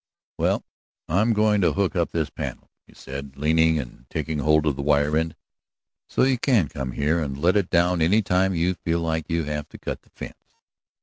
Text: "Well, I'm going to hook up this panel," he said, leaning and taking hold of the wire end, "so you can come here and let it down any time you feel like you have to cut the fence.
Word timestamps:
"Well, 0.39 0.63
I'm 1.07 1.31
going 1.31 1.61
to 1.61 1.73
hook 1.73 1.95
up 1.95 2.09
this 2.11 2.31
panel," 2.31 2.71
he 2.87 2.95
said, 2.95 3.37
leaning 3.37 3.77
and 3.77 4.07
taking 4.09 4.39
hold 4.39 4.65
of 4.65 4.75
the 4.75 4.81
wire 4.81 5.15
end, 5.15 5.35
"so 6.07 6.23
you 6.23 6.39
can 6.39 6.69
come 6.69 6.93
here 6.93 7.21
and 7.21 7.37
let 7.37 7.55
it 7.55 7.69
down 7.69 8.01
any 8.01 8.23
time 8.23 8.55
you 8.55 8.73
feel 8.73 9.01
like 9.01 9.29
you 9.29 9.43
have 9.43 9.69
to 9.69 9.77
cut 9.77 10.01
the 10.01 10.09
fence. 10.09 10.55